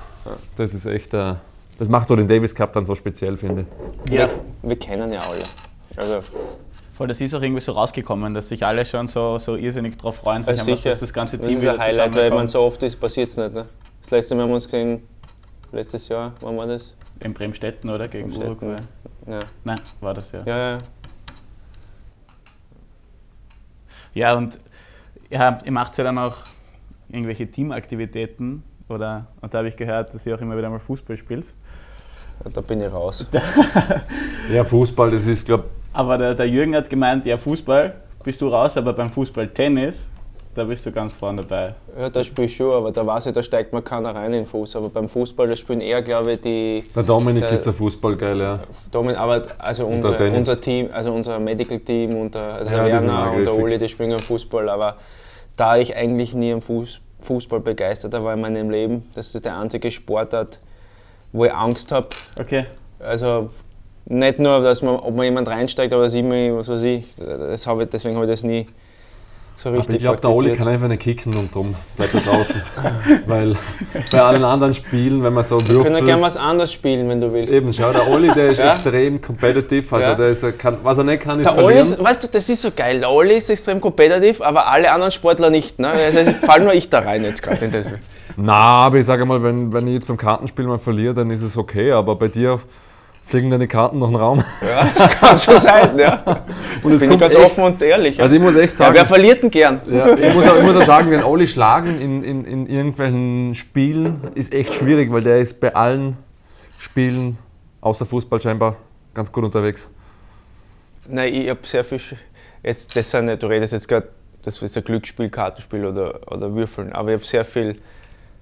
[0.57, 1.35] das ist echt, äh,
[1.79, 3.65] das macht auch den Davis Cup dann so speziell, finde
[4.05, 4.13] ich.
[4.13, 4.31] ja, Wir,
[4.63, 5.45] wir kennen ja alle.
[5.97, 6.27] Also,
[7.01, 10.17] voll, das ist auch irgendwie so rausgekommen, dass sich alle schon so, so irrsinnig drauf
[10.17, 10.91] freuen, sich Ja, einfach, sicher.
[10.91, 13.31] dass das ganze das Team ist wieder ein Highlight, weil man so oft ist, passiert
[13.31, 13.55] es nicht.
[13.55, 13.65] Ne?
[14.03, 15.03] Das letzte Mal haben wir uns gesehen,
[15.73, 16.99] letztes Jahr, wann war das?
[17.21, 18.51] In Bremstetten oder gegen Bremstetten.
[18.51, 18.83] Uruguay?
[19.27, 20.43] Ja, Nein, war das ja.
[20.45, 20.79] ja, ja.
[24.13, 24.61] Ja, und
[25.31, 26.37] ja, ihr macht ja dann auch
[27.09, 29.27] irgendwelche Teamaktivitäten, oder?
[29.41, 31.47] Und da habe ich gehört, dass ihr auch immer wieder mal Fußball spielt.
[32.45, 33.27] da bin ich raus.
[34.53, 38.49] Ja, Fußball, das ist, glaube Aber der, der Jürgen hat gemeint, ja, Fußball bist du
[38.49, 40.11] raus, aber beim Fußball Tennis,
[40.55, 41.75] da bist du ganz vorne dabei.
[41.99, 44.33] Ja, da spiele ich schon, aber da weiß ich, da steigt man keiner rein in
[44.33, 44.77] den Fuß.
[44.77, 46.85] Aber beim Fußball, da spielen eher, glaube ich, die.
[46.95, 48.61] der Dominik Der- ist der Fußball geil, ja.
[48.91, 52.85] Domin, aber also der unser, unser Team, also unser Medical Team und der, also Ja,
[52.85, 53.55] Werner und der.
[53.55, 54.97] Uli, die spielen am Fußball, aber
[55.57, 59.59] da ich eigentlich nie am Fuß, Fußball begeisterter war in meinem Leben, das ist der
[59.59, 60.61] einzige Sportart,
[61.33, 62.09] wo ich Angst habe.
[62.41, 62.67] Okay.
[62.99, 63.49] Also
[64.07, 67.67] nicht nur, dass man, ob man jemand reinsteigt, aber ich mich, was weiß ich, das
[67.67, 68.67] habe ich, deswegen habe ich das nie
[69.57, 72.21] so Aber richtig ich glaube, der Oli kann einfach nicht kicken und drum bleibt er
[72.21, 72.63] draußen.
[73.27, 73.57] Weil
[74.11, 77.21] bei allen anderen Spielen, wenn man so Wir können würfelt, gerne was anderes spielen, wenn
[77.21, 77.53] du willst.
[77.53, 78.71] Eben, schau, der Oli, der ist Ja.
[78.71, 79.95] extrem competitive.
[79.95, 80.15] Also Ja.
[80.15, 81.83] der ist, kann, was er nicht kann, ist Der Oli verlieren.
[81.87, 83.01] ist, weißt du, das ist so geil.
[83.01, 85.79] Der Oli ist extrem competitive, aber alle anderen Sportler nicht.
[85.79, 85.89] Ne?
[85.89, 87.85] Also fall nur ich da rein jetzt gerade in das.
[88.39, 91.43] Na, aber ich sage mal, wenn, wenn ich jetzt beim Kartenspiel mal verliere, dann ist
[91.43, 91.93] es okay.
[91.93, 92.61] Aber bei dir
[93.23, 94.45] fliegen deine Karten noch in den Raum.
[94.61, 96.23] Ja, das kann schon sein, ja.
[96.83, 98.17] Und es Bin kommt ganz echt, offen und ehrlich.
[98.17, 98.25] Ja.
[98.25, 99.81] Also ich muss echt ja, sagen, wer verliert denn gern?
[99.91, 103.55] ja, ich, muss auch, ich muss auch sagen, den Oli schlagen in, in, in irgendwelchen
[103.55, 106.17] Spielen ist echt schwierig, weil der ist bei allen
[106.79, 107.39] Spielen,
[107.81, 108.77] außer Fußball scheinbar,
[109.15, 109.91] ganz gut unterwegs.
[111.07, 112.01] Nein, ich habe sehr viel.
[112.63, 114.09] Jetzt, das sind nicht, du redest jetzt gerade,
[114.43, 117.77] das ist ein Glücksspiel, Kartenspiel oder, oder Würfeln, aber ich habe sehr viel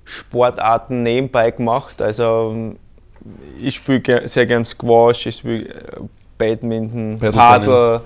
[0.04, 2.00] Sportarten nebenbei gemacht.
[2.00, 2.76] Also
[3.60, 5.74] ich spiele sehr gern Squash, ich spiele
[6.36, 8.00] Badminton, Paddle Paddle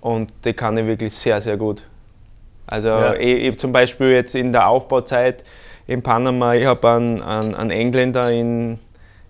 [0.00, 1.82] und die kann ich wirklich sehr, sehr gut.
[2.66, 3.14] Also Ja.
[3.14, 5.44] ich, ich zum Beispiel jetzt in der Aufbauzeit
[5.86, 8.78] in Panama, ich habe einen, einen, einen Engländer in,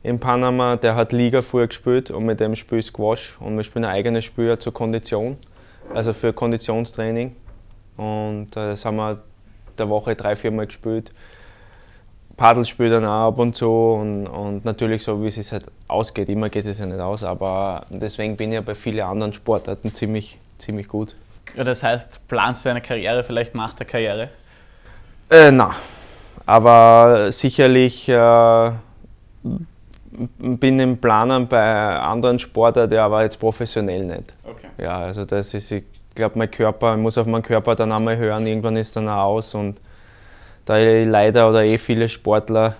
[0.02, 3.64] in Panama, der hat Liga früher gespielt und mit dem spiele ich Squash und wir
[3.64, 5.37] spielen ein eigenes Spiel zur Kondition,
[5.92, 7.34] also für Konditionstraining.
[7.96, 9.20] Und äh, das haben wir
[9.78, 11.12] der Woche drei, vier Mal gespielt.
[12.37, 16.29] Paddel spielt dann auch ab und zu und, und natürlich so, wie es halt ausgeht.
[16.29, 19.94] Immer geht es ja nicht aus, aber deswegen bin ich ja bei vielen anderen Sportarten
[19.94, 21.14] ziemlich, ziemlich gut.
[21.57, 24.31] Ja, das heißt, planst du eine Karriere vielleicht nach der Karriere?
[25.31, 25.75] Äh, na,
[26.44, 28.70] aber sicherlich äh,
[30.38, 34.35] bin im Planen bei anderen Sportarten, aber jetzt professionell nicht.
[34.44, 34.68] Okay.
[34.79, 38.16] Ja, also das ist, ich glaube, mein Körper, ich muss auf meinen Körper dann einmal
[38.16, 39.81] hören, irgendwann ist dann auch aus und
[40.64, 42.77] da ich leider oder eh viele Sportler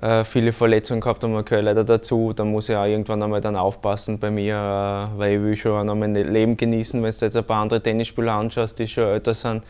[0.00, 3.40] äh, viele Verletzungen gehabt haben, gehöre ich leider dazu, dann muss ich auch irgendwann einmal
[3.40, 7.24] dann aufpassen bei mir, äh, weil ich will schon einmal mein Leben genießen, wenn du
[7.24, 9.64] jetzt ein paar andere Tennisspieler anschaust, die schon älter sind,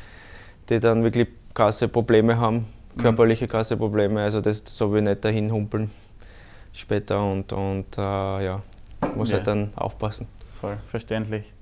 [0.68, 2.66] die dann wirklich krasse Probleme haben,
[2.98, 5.90] körperliche krasse Probleme, also das so will ich nicht dahin humpeln
[6.72, 8.62] später und, und äh, ja,
[9.14, 9.36] muss Ja.
[9.36, 10.26] halt dann aufpassen.
[10.60, 11.52] Voll, verständlich.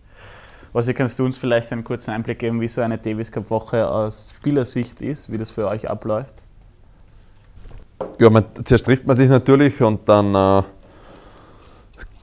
[0.74, 3.88] Was kannst du uns vielleicht einen kurzen Einblick geben, wie so eine Davis Cup Woche
[3.88, 6.34] aus Spielersicht ist, wie das für euch abläuft?
[8.18, 10.62] Ja, man, zuerst trifft man sich natürlich und dann äh,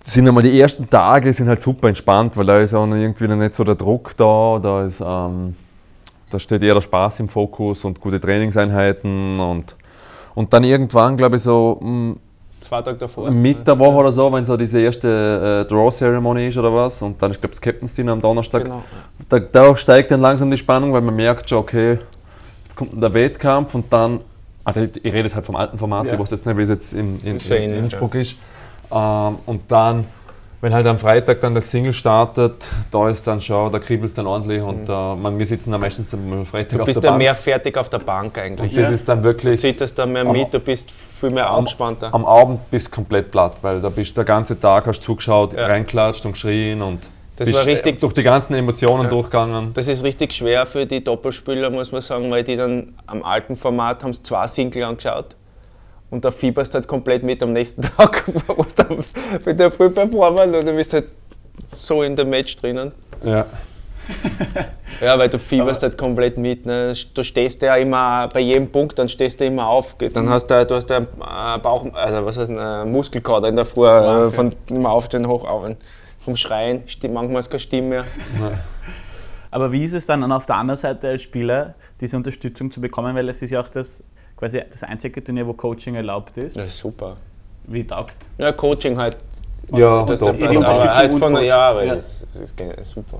[0.01, 3.37] sind einmal die ersten Tage sind halt super entspannt, weil da ist auch irgendwie noch
[3.37, 5.55] nicht so der Druck da, da, ist, ähm,
[6.29, 9.77] da steht eher der Spaß im Fokus und gute Trainingseinheiten und,
[10.35, 12.15] und dann irgendwann, glaube ich, so mh,
[12.61, 13.29] Zwei Tage davor.
[13.31, 17.21] mit der Woche oder so, wenn so diese erste äh, Draw-Ceremony ist oder was und
[17.21, 18.83] dann ist, glaube ich, das Captain's Dinner am Donnerstag, Genau.
[19.27, 21.97] da, da steigt dann langsam die Spannung, weil man merkt schon, okay,
[22.63, 24.21] jetzt kommt der Wettkampf und dann,
[24.63, 26.13] also ich, ich rede halt vom alten Format, Ja.
[26.13, 28.37] ich weiß jetzt nicht, wie es jetzt in, in, ja in ähnlich, Innsbruck ist.
[28.91, 30.05] Ähm, und dann,
[30.61, 34.13] wenn halt am Freitag dann das Single startet, da ist dann schon, da kribbelt es
[34.15, 36.77] dann ordentlich und äh, man, wir sitzen dann meistens am Freitag Mhm.
[36.77, 37.17] Du auf bist der ja Bank.
[37.23, 38.71] mehr fertig auf der Bank eigentlich.
[38.71, 42.13] und das ist dann Du wirklich, zitterst da mehr mit, du bist viel mehr angespannter.
[42.13, 45.53] am Abend bist du komplett platt, weil da bist du der ganze Tag, hast zugeschaut,
[45.53, 45.65] Ja.
[45.65, 49.09] reinklatscht und geschrien und Das bist war richtig- durch die ganzen Emotionen Ja.
[49.09, 49.73] durchgegangen.
[49.73, 53.55] Das ist richtig schwer für die Doppelspieler, muss man sagen, weil die dann am alten
[53.55, 55.35] Format haben zwei Single angeschaut
[56.11, 58.99] und da fieberst halt komplett mit am nächsten Tag, du dann
[59.43, 61.07] mit der Früh performen und du bist halt
[61.65, 62.91] so in dem Match drinnen.
[63.23, 63.45] Ja.
[64.99, 66.67] Ja, weil du fieberst halt komplett mit.
[66.67, 66.93] Ne?
[67.15, 69.95] Du stehst ja immer bei jedem Punkt, dann stehst du immer auf.
[70.13, 73.65] Dann hast du, du hast ja äh, Bauch, also was heißt, ein Muskelkater in der
[73.65, 74.33] Früh, äh, Wahnsinn.
[74.33, 75.65] von immer aufstehen, hoch auf.
[76.19, 78.05] Vom Schreien, manchmal ist keine Stimme mehr.
[79.49, 83.15] Aber wie ist es dann auf der anderen Seite als Spieler, diese Unterstützung zu bekommen?
[83.15, 84.03] Weil es ist ja auch das,
[84.41, 86.57] quasi das einzige Turnier, wo Coaching erlaubt ist.
[86.57, 87.15] Das ist super.
[87.67, 88.15] Wie taugt?
[88.39, 89.15] Ja, Coaching halt.
[89.71, 91.45] Ja, das ist der die Unterstützung aber halt von Coach.
[91.45, 91.93] ja, aber Ja.
[91.93, 93.19] Das, das ist super.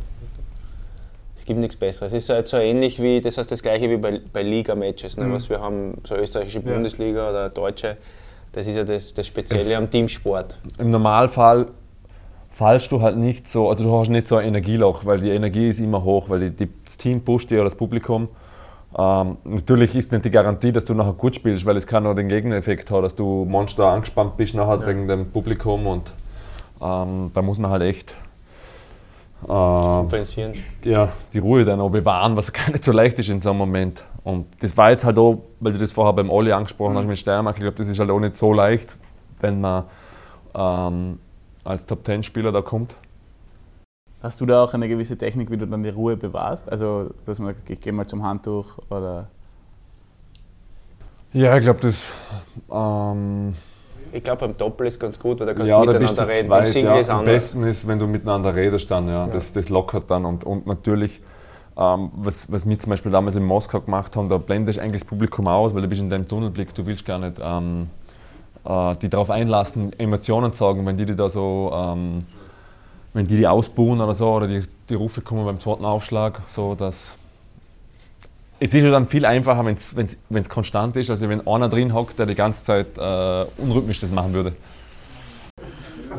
[1.38, 2.12] Es gibt nichts Besseres.
[2.12, 5.32] Es ist halt so ähnlich wie, das heißt das gleiche wie bei, bei Liga-Matches, ne,
[5.32, 7.98] was wir haben, so österreichische Bundesliga oder deutsche.
[8.52, 10.58] Das ist ja das, das Spezielle Es- am Teamsport.
[10.80, 11.68] Im Normalfall
[12.50, 15.70] fallst du halt nicht so, also du hast nicht so ein Energieloch, weil die Energie
[15.70, 18.28] ist immer hoch, weil die, die, das Team pusht dir oder das Publikum.
[18.98, 22.14] Ähm, natürlich ist nicht die Garantie, dass du nachher gut spielst, weil es kann auch
[22.14, 26.14] den Gegeneffekt haben, dass du monster angespannt bist nachher wegen dem Publikum und
[26.82, 28.16] ähm, da muss man halt echt
[29.48, 30.54] Kompensieren.
[30.84, 33.60] ja, die Ruhe dann auch bewahren, was gar nicht so leicht ist in so einem
[33.60, 34.04] Moment.
[34.24, 37.18] Und das war jetzt halt auch, weil du das vorher beim Olli angesprochen hast mit
[37.18, 38.96] Steiermark, ich glaube, das ist halt auch nicht so leicht,
[39.40, 39.86] wenn man
[40.54, 41.20] ähm,
[41.64, 42.96] als Top-10-Spieler da kommt.
[44.22, 46.72] Hast du da auch eine gewisse Technik, wie du dann die Ruhe bewahrst?
[46.72, 49.28] Also, dass man sagt, ich gehe mal zum Handtuch oder.
[51.34, 52.12] Ja, ich glaube, das.
[52.72, 53.54] Ähm,
[54.12, 56.36] Ich glaube, beim Doppel ist ganz gut, weil da kannst ja, du da bist miteinander
[56.36, 56.50] reden.
[56.50, 56.68] Beim zweit.
[56.68, 57.34] Single Ja, ist am anders.
[57.34, 59.26] besten ist, wenn du miteinander redest dann, ja.
[59.28, 60.26] Das, das lockert dann.
[60.26, 61.22] Und, und natürlich,
[61.78, 65.02] ähm, was, was wir zum Beispiel damals in Moskau gemacht haben, da blendest du eigentlich
[65.02, 67.88] das Publikum aus, weil du bist in deinem Tunnelblick, du willst gar nicht ähm,
[68.66, 72.20] äh, die darauf einlassen, Emotionen sagen, wenn die, die da so, ähm,
[73.13, 76.76] wenn die die ausbuhen oder so, oder die, die Rufe kommen beim zweiten Aufschlag, so
[76.76, 77.13] dass
[78.63, 82.19] es ist ja dann viel einfacher, wenn es konstant ist, also wenn einer drin hockt,
[82.19, 84.54] der die ganze Zeit äh, unrhythmisch das machen würde.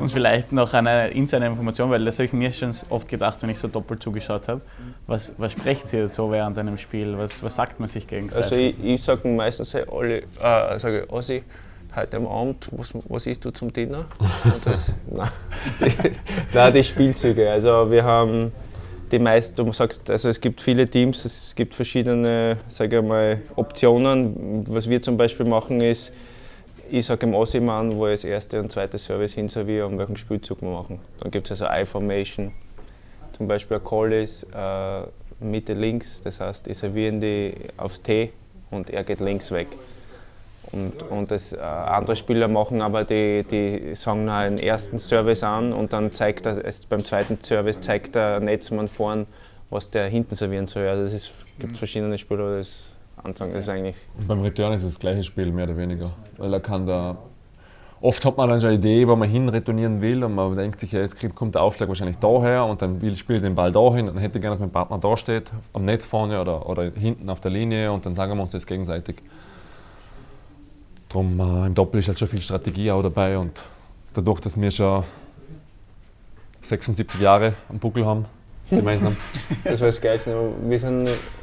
[0.00, 3.58] Und vielleicht noch eine Insider-Information, weil das habe ich mir schon oft gedacht, wenn ich
[3.58, 4.60] so doppelt zugeschaut habe.
[5.06, 7.16] Was, was sprecht ihr so während einem Spiel?
[7.16, 8.42] Was, was sagt man sich gegenseitig?
[8.42, 11.44] Also ich, ich sage meistens, hey, Olli, äh, sage Ossi,
[11.94, 14.06] heute am Abend, was, was isst du zum Dinner?
[14.44, 15.28] Und das, nein.
[16.54, 17.50] nein, die Spielzüge.
[17.50, 18.52] Also wir haben
[19.10, 23.42] die meisten, du sagst, also es gibt viele Teams, es gibt verschiedene, sage ich mal,
[23.56, 24.64] Optionen.
[24.68, 26.12] Was wir zum Beispiel machen ist,
[26.90, 30.62] ich sage dem Ossi wo ich das erste und zweite Service hinserviere und welchen Spielzug
[30.62, 30.98] wir machen.
[31.20, 32.52] Dann gibt es also I-Formation,
[33.32, 35.02] zum Beispiel ein Call ist, äh,
[35.40, 38.32] Mitte links, das heißt, ich serviere die aufs T
[38.70, 39.68] und er geht links weg.
[40.72, 45.42] Und, und das, äh, andere Spieler machen aber die, die sagen noch einen ersten Service
[45.42, 49.26] an und dann zeigt er, es, beim zweiten Service zeigt der Netzmann vorn,
[49.68, 50.88] was der hinten servieren soll.
[50.88, 52.88] Also es gibt verschiedene Spieler, das.
[53.24, 56.10] Das ist eigentlich beim Return ist es das gleiche Spiel, mehr oder weniger.
[56.38, 57.16] Weil er kann da.
[58.00, 60.80] Oft hat man dann schon eine Idee, wo man hin retournieren will und man denkt
[60.80, 63.70] sich, ja, jetzt kommt der Aufschlag wahrscheinlich daher und dann will, spiele ich den Ball
[63.70, 66.68] dahin und dann hätte ich gerne, dass mein Partner da steht, am Netz vorne oder,
[66.68, 69.22] oder hinten auf der Linie und dann sagen wir uns das gegenseitig.
[71.12, 73.62] Drum äh, im Doppel ist halt schon viel Strategie auch dabei und
[74.14, 75.04] dadurch, dass wir schon
[76.62, 78.24] 76 Jahre am Buckel haben,
[78.70, 79.14] gemeinsam.
[79.64, 80.34] das war das Geilste.
[80.66, 81.00] Wir sind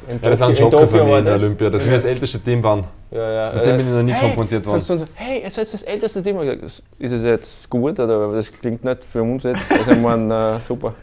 [0.08, 1.42] in Ja, das war ein Tokio, in Schocker für Tokio mich war in der das.
[1.42, 2.84] Olympia, dass wir das älteste Team waren.
[3.10, 3.52] Ja, ja.
[3.52, 4.80] Mit dem bin ich noch nie hey, konfrontiert worden.
[4.80, 6.40] so, hey, ihr seid das älteste Team.
[6.42, 9.70] Ich hab gesagt, Ist es jetzt gut oder das klingt nicht für uns jetzt?
[9.72, 10.94] Also ich meine, äh, super.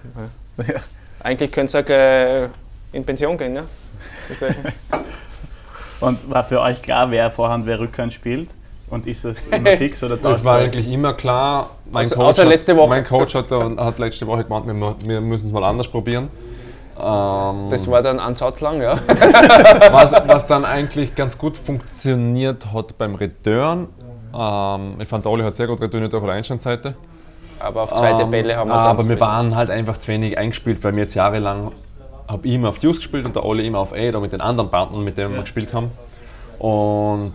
[0.58, 0.64] Ja.
[1.22, 2.50] Eigentlich könnt ihr auch gleich
[2.92, 3.64] in Pension gehen, ja?
[4.40, 5.00] Schon-
[6.00, 8.50] Und war für euch klar, wer Vorhand, wer Rückhand spielt?
[8.90, 11.72] Und ist das immer fix oder Das war eigentlich immer klar.
[11.92, 12.90] Mein Außer- Coach außer hat, letzte Woche.
[12.90, 14.66] Mein Coach hat, da- hat letzte Woche gemeint,
[15.08, 16.30] wir, müssen es mal anders probieren.
[17.00, 18.96] Ähm, Das war dann ein Satz lang, ja.
[19.92, 23.90] was, was dann eigentlich ganz gut funktioniert hat beim Return.
[24.34, 26.96] Ähm, ich fand, der Oli hat sehr gut returniert auf der Einstandseite.
[27.60, 30.38] Aber auf zweite Ähm, Bälle haben wir Aber dann wir waren halt einfach zu wenig
[30.38, 31.72] eingespielt, weil wir jetzt jahrelang
[32.28, 34.42] habe ich immer auf Deuce gespielt und der Oli immer auf A oder mit den
[34.42, 35.92] anderen Partnern, mit denen wir gespielt haben.
[36.60, 37.34] Und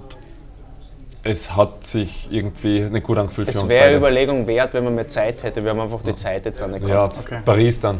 [1.24, 4.06] es hat sich irgendwie nicht gut angefühlt für Es uns wäre eine beide.
[4.06, 5.62] Überlegung wert, wenn man mehr Zeit hätte.
[5.62, 7.18] Wir haben einfach die Zeit jetzt auch nicht Ja, gehabt.
[7.20, 7.38] Okay.
[7.44, 7.98] Paris dann.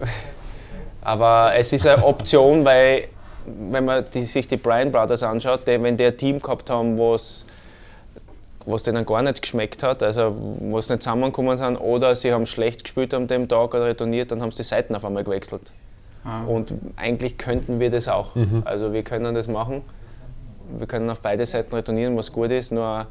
[1.02, 3.08] Aber es ist eine Option, weil
[3.70, 6.98] wenn man die, sich die Bryan Brothers anschaut, die, wenn die ein Team gehabt haben,
[6.98, 7.44] was
[8.66, 12.44] was denen gar nicht geschmeckt hat, also wo sie nicht zusammengekommen sind oder sie haben
[12.44, 15.72] schlecht gespielt an dem Tag oder retourniert, dann haben sie die Seiten auf einmal gewechselt.
[16.22, 16.44] Ah.
[16.44, 18.32] Und eigentlich könnten wir das auch.
[18.66, 19.80] Also wir können das machen.
[20.76, 23.06] Wir können auf beide Seiten retournieren, was gut ist, nur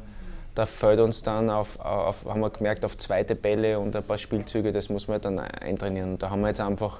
[0.54, 4.18] da fällt uns dann auf, auf, haben wir gemerkt, auf zweite Bälle und ein paar
[4.18, 6.12] Spielzüge, das muss man dann eintrainieren.
[6.12, 6.98] Und da haben wir jetzt einfach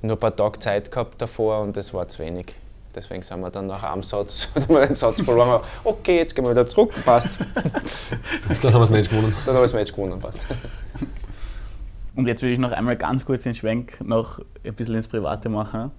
[0.00, 2.54] nur ein paar Tage Zeit gehabt davor und das war zu wenig.
[2.94, 5.50] Deswegen sind wir dann nach einem Satz, haben wir den Satz verloren.
[5.50, 7.38] aber Okay, jetzt gehen wir wieder zurück, passt.
[8.62, 9.34] Dann haben wir das Match gewonnen.
[9.44, 10.46] Dann habe ich das Match gewonnen, passt.
[12.16, 15.48] Und jetzt will ich noch einmal ganz kurz den Schwenk noch ein bisschen ins Private
[15.48, 15.92] machen.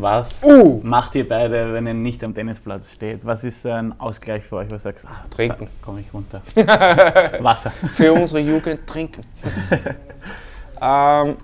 [0.00, 0.80] Was Uh!
[0.84, 3.26] macht ihr beide, wenn ihr nicht am Tennisplatz steht?
[3.26, 5.66] Was ist ein Ausgleich für euch, du sagst, ah, Trinken.
[5.82, 6.40] komme ich runter?
[7.42, 7.72] Wasser.
[7.72, 9.22] Für unsere Jugend trinken.
[10.80, 11.36] ähm,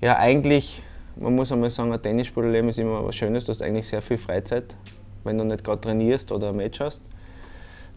[0.00, 0.82] ja, eigentlich,
[1.16, 3.44] man muss einmal sagen, ein Tennisspielerleben ist immer was Schönes.
[3.44, 4.74] Du hast eigentlich sehr viel Freizeit,
[5.22, 7.02] wenn du nicht gerade trainierst oder ein Match hast.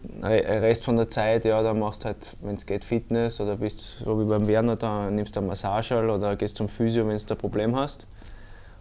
[0.02, 3.56] Der Rest von der Zeit, ja, da machst du halt, wenn es geht, Fitness oder
[3.56, 7.16] bist so wie beim Werner, da nimmst du eine Massage oder gehst zum Physio, wenn
[7.16, 8.06] du ein Problem hast.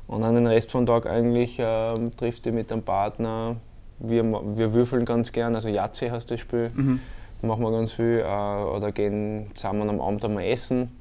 [0.10, 3.58] Und dann den Rest vom Tag eigentlich ähm, triffst du mit dem Partner.
[4.00, 6.72] Wir, wir würfeln ganz gern, also Yahtzee heißt das Spiel.
[7.44, 8.24] Machen wir ganz viel.
[8.26, 11.00] Äh, oder gehen zusammen am Abend einmal essen.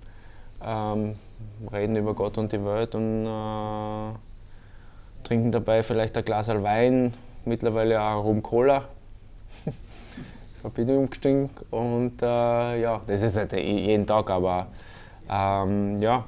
[0.62, 1.14] Ähm,
[1.72, 4.12] reden über Gott und die Welt und äh,
[5.24, 7.14] trinken dabei vielleicht ein Glas Wein,
[7.46, 8.84] mittlerweile auch Rum Cola.
[10.62, 14.66] so bin ich umgestiegen und äh, ja, das ist nicht jeden Tag, aber
[15.30, 16.24] ähm, ja,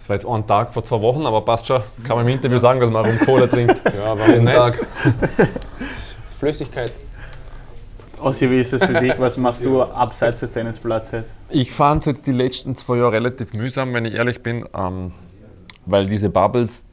[0.00, 1.82] Das war jetzt ein Tag vor zwei Wochen, aber passt schon.
[2.04, 3.82] Kann man im Interview sagen, dass man Rum Cola trinkt.
[3.84, 4.56] ja Jeden nicht?
[4.56, 4.78] Tag.
[6.38, 6.90] Flüssigkeit.
[8.18, 9.18] Ossi, wie ist es für dich?
[9.18, 11.36] Was machst du abseits des Tennisplatzes?
[11.50, 15.12] Ich fand es jetzt die letzten zwei Jahre relativ mühsam, wenn ich ehrlich bin, ähm,
[15.84, 16.86] weil diese Bubbles.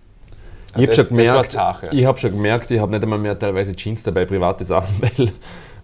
[0.76, 1.93] Ich habe schon war gemerkt, zart, ja.
[1.93, 5.32] ich habe schon gemerkt, ich habe nicht einmal mehr teilweise Jeans dabei, private Sachen, weil,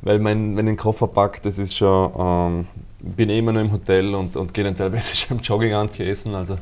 [0.01, 2.67] weil mein, wenn ich den Koffer packe, das ist schon, ähm,
[2.99, 6.36] bin eh immer nur im Hotel und, und gehe dann teilweise schon im Jogginganzug essen.
[6.36, 6.57] Also.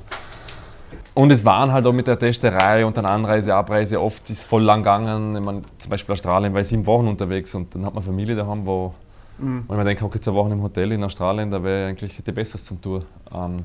[1.14, 4.64] Und es waren halt auch mit der Testerei und dann Anreise, Abreise oft ist voll
[4.64, 5.36] lang gegangen.
[5.36, 8.36] Ich meine, zum Beispiel Australien war ich sieben Wochen unterwegs und dann hat man Familie
[8.36, 8.94] daheim, wo,
[9.38, 12.64] ich mir denke, okay, zwei Wochen im Hotel in Australien, da wäre eigentlich die Besseres
[12.64, 13.04] zum Tour.
[13.34, 13.58] Ähm,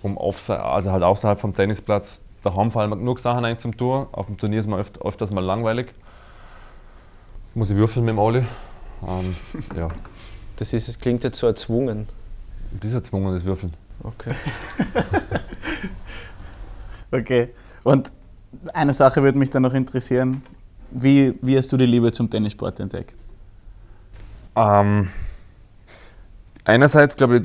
[0.00, 4.08] drum also halt außerhalb vom Tennisplatz, daheim fallen mir genug Sachen ein zum Tour.
[4.12, 5.92] Auf dem Turnier ist mir öft, öfters mal langweilig.
[7.54, 8.44] Muss ich würfeln mit dem Oli.
[9.06, 9.36] Ähm,
[9.76, 9.88] ja,
[10.56, 12.06] Das, ist, das klingt jetzt so erzwungen.
[12.72, 13.74] das ist erzwungen, das Würfeln.
[14.02, 14.34] Okay.
[17.12, 17.50] Okay.
[17.84, 18.10] Und
[18.72, 20.42] eine Sache würde mich dann noch interessieren.
[20.90, 23.16] Wie, wie hast du die Liebe zum Tennissport entdeckt?
[24.56, 25.08] Ähm,
[26.64, 27.42] einerseits glaube ich,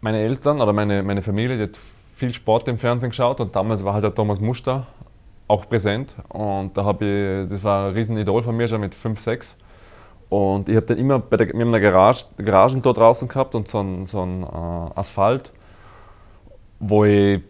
[0.00, 1.78] meine Eltern oder meine, meine Familie, die hat
[2.14, 4.86] viel Sport im Fernsehen geschaut und damals war halt der Thomas Muster
[5.48, 9.20] auch präsent und da habe ich, das war ein Riesenidol von mir schon mit 5,
[9.20, 9.56] 6
[10.30, 13.54] und ich habe dann immer bei der, wir haben eine Garage, Garagen dort draußen gehabt
[13.54, 15.52] und so ein, so ein äh, Asphalt,
[16.80, 17.42] wo ich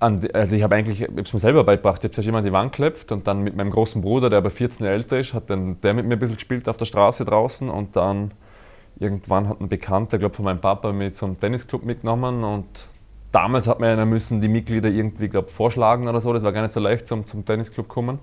[0.00, 1.98] also ich habe eigentlich, ich es mir selber beigebracht.
[1.98, 4.50] Ich habe zuerst an die Wand geklebt und dann mit meinem großen Bruder, der aber
[4.50, 7.24] 14 Jahre älter ist, hat dann der mit mir ein bisschen gespielt auf der Straße
[7.26, 8.32] draußen und dann
[8.98, 12.66] irgendwann hat ein Bekannter, glaube von meinem Papa, mich zum Tennisclub mitgenommen und
[13.30, 16.32] damals hat man ja müssen die Mitglieder irgendwie, glaube vorschlagen oder so.
[16.32, 18.18] Das war gar nicht so leicht zum, zum Tennisclub kommen.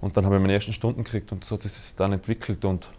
[0.00, 2.90] Und dann habe ich meine ersten Stunden gekriegt und so hat sich dann entwickelt und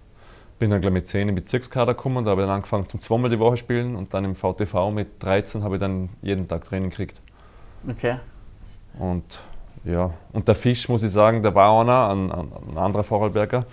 [0.58, 3.30] bin dann gleich mit 10 im Bezirkskader gekommen, da habe ich dann angefangen zum zweimal
[3.30, 6.89] die Woche spielen und dann im VTV mit 13 habe ich dann jeden Tag Training
[6.89, 7.21] gekriegt.
[7.89, 8.15] Okay.
[9.00, 9.24] Und
[9.84, 13.65] ja, und der Fisch, muss ich sagen, der war einer, ein, ein, ein anderer Vorarlberger,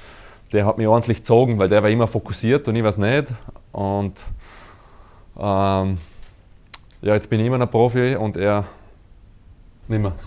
[0.52, 3.32] der hat mich ordentlich gezogen, weil der war immer fokussiert und ich weiß nicht.
[3.72, 4.12] Und
[5.38, 5.98] ähm,
[7.00, 8.64] ja, jetzt bin ich immer noch Profi und er
[9.88, 10.12] nicht mehr.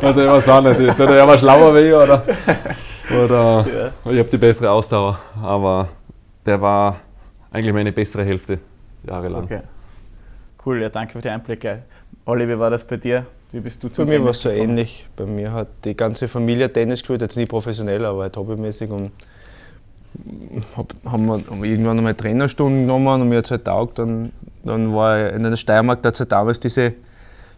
[0.00, 2.22] also ich weiß auch nicht, er war schlauer wie ich oder,
[3.24, 3.66] oder
[4.04, 4.10] Ja.
[4.12, 5.18] ich habe die bessere Ausdauer.
[5.40, 5.88] Aber
[6.44, 6.96] der war
[7.50, 8.58] eigentlich meine bessere Hälfte
[9.04, 9.44] jahrelang.
[9.44, 9.60] Okay.
[10.64, 11.82] Cool, ja, danke für die Einblicke.
[12.24, 13.26] Olli, wie war das bei dir?
[13.50, 15.08] Wie bist du Bei zum mir war es so ähnlich.
[15.16, 18.90] Bei mir hat die ganze Familie Tennis gespielt, jetzt nie professionell, aber halt hobbymäßig.
[18.90, 19.10] Und
[20.76, 23.98] hab, haben wir haben irgendwann einmal Trainerstunden genommen und mir hat es halt taugt.
[23.98, 24.30] Dann,
[24.64, 26.94] dann war ich in der Steiermark, da hat es halt damals diese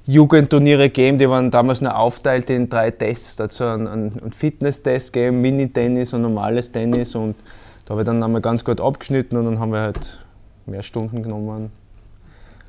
[0.07, 3.37] Jugendturniere gegeben, die waren damals nur aufteilt in drei Tests.
[3.37, 7.15] Da hat es einen einen Fitness-Test gegeben, Mini-Tennis und normales Tennis.
[7.15, 7.37] Und
[7.85, 10.19] da habe ich dann einmal ganz gut abgeschnitten und dann haben wir halt
[10.67, 11.71] mehr Stunden genommen.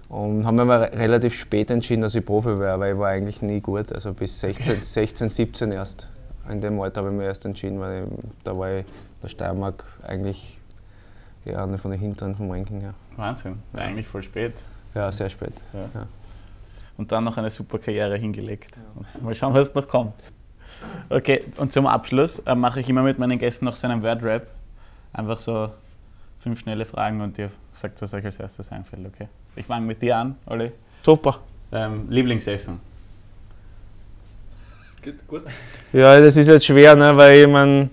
[0.09, 3.41] Und haben wir aber relativ spät entschieden, dass ich Profi wäre, weil ich war eigentlich
[3.41, 3.91] nie gut.
[3.91, 6.09] Also bis 16, 16 17 erst.
[6.49, 8.09] In dem Alter habe ich mich erst entschieden, weil ich,
[8.43, 10.59] da war ich in der Steiermark eigentlich
[11.45, 12.93] ja, einer von den Hinteren vom Ranking her.
[13.15, 14.53] Wahnsinn, war eigentlich voll spät.
[14.93, 15.53] Ja, sehr spät.
[16.97, 18.77] Und dann noch eine super Karriere hingelegt.
[19.21, 20.13] Mal schauen, was noch kommt.
[21.09, 24.47] Okay, und zum Abschluss äh, mache ich immer mit meinen Gästen noch so einen Word-Rap.
[25.13, 25.69] Einfach so
[26.39, 29.27] fünf schnelle Fragen und ihr sagt, was euch als erstes einfällt, okay?
[29.55, 30.71] Ich fange mit dir an, Olli.
[31.01, 31.39] Super.
[31.71, 32.79] Ähm, Lieblingsessen?
[35.01, 35.43] Geht gut.
[35.93, 37.89] Ja, das ist jetzt schwer, ne, weil ich mein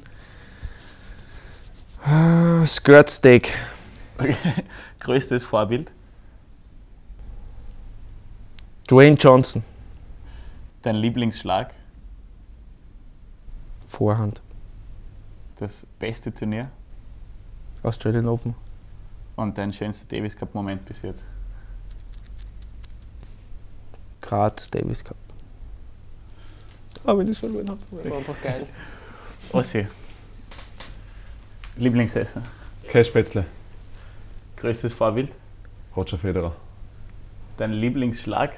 [2.67, 3.53] Skirt Steak.
[5.01, 5.93] Größtes Vorbild?
[8.89, 9.63] Dwayne Johnson.
[10.83, 11.73] Dein Lieblingsschlag?
[13.87, 14.41] Vorhand.
[15.57, 16.71] Das beste Turnier?
[17.83, 18.55] Australian Open.
[19.37, 21.25] Und dein schönster Davis Cup-Moment bis jetzt?
[24.33, 25.17] Graz Davis Cup.
[27.05, 28.67] Aber wenn ich es verloren habe, war einfach geil.
[29.53, 29.87] Ossi.
[31.77, 32.43] Lieblingsessen?
[32.89, 33.45] Kässpätzle,
[34.57, 35.37] Größtes Vorbild?
[35.95, 36.57] Roger Federer,
[37.59, 38.57] Dein Lieblingsschlag?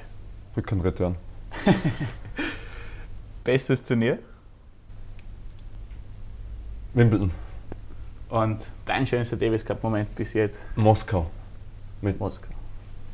[0.55, 1.17] Rückhand Return.
[3.43, 4.19] Bestes Turnier?
[6.93, 7.31] Wimbledon,
[8.29, 10.69] Und dein schönster Davis Cup-Moment bis jetzt?
[10.77, 11.29] Moskau.
[11.99, 12.53] Mit, Moskau.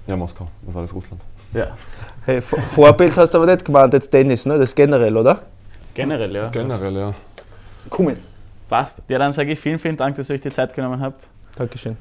[0.05, 1.23] ja, Moskau, das war alles Russland.
[1.53, 1.67] Ja,
[2.25, 4.53] Hey, Vor- Vorbild hast du aber nicht gemeint, jetzt Tennis, ne?
[4.57, 5.41] Das ist generell, oder?
[5.93, 6.49] generell, ja.
[6.49, 7.13] Generell, ja.
[7.89, 8.29] Komm jetzt.
[8.69, 9.01] Passt.
[9.07, 11.29] Ja, dann sage ich vielen, vielen Dank, dass ihr euch die Zeit genommen habt.
[11.57, 11.97] Dankeschön.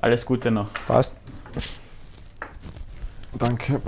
[0.00, 0.68] Alles Gute noch.
[0.88, 1.14] Passt.
[3.38, 3.80] Danke.